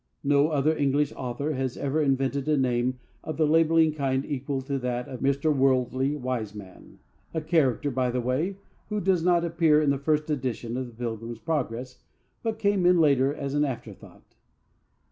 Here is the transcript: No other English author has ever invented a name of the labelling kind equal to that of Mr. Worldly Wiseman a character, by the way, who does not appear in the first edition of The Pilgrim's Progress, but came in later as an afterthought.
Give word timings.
No 0.23 0.47
other 0.47 0.75
English 0.75 1.13
author 1.15 1.53
has 1.53 1.77
ever 1.77 2.01
invented 2.01 2.47
a 2.47 2.57
name 2.57 2.97
of 3.23 3.37
the 3.37 3.45
labelling 3.45 3.93
kind 3.93 4.25
equal 4.25 4.59
to 4.63 4.79
that 4.79 5.07
of 5.07 5.19
Mr. 5.19 5.55
Worldly 5.55 6.15
Wiseman 6.15 6.97
a 7.35 7.39
character, 7.41 7.91
by 7.91 8.09
the 8.09 8.19
way, 8.19 8.55
who 8.89 8.99
does 8.99 9.21
not 9.23 9.45
appear 9.45 9.79
in 9.79 9.91
the 9.91 9.99
first 9.99 10.31
edition 10.31 10.75
of 10.75 10.87
The 10.87 10.93
Pilgrim's 10.93 11.37
Progress, 11.37 11.99
but 12.41 12.57
came 12.57 12.87
in 12.87 12.97
later 12.97 13.31
as 13.31 13.53
an 13.53 13.63
afterthought. 13.63 14.33